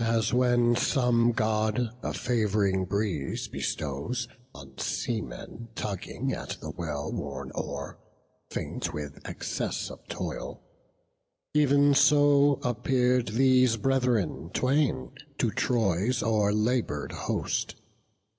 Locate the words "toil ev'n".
10.08-11.92